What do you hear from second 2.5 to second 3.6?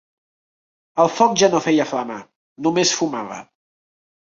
només fumava.